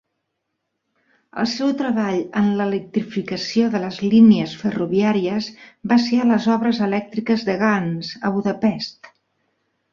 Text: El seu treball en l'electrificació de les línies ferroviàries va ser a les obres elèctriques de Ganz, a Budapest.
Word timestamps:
El 1.43 1.49
seu 1.51 1.73
treball 1.81 2.17
en 2.41 2.47
l'electrificació 2.61 3.69
de 3.77 3.83
les 3.85 4.01
línies 4.15 4.57
ferroviàries 4.63 5.51
va 5.95 6.01
ser 6.09 6.21
a 6.25 6.29
les 6.33 6.51
obres 6.57 6.83
elèctriques 6.89 7.49
de 7.51 7.61
Ganz, 7.67 8.13
a 8.31 8.37
Budapest. 8.41 9.15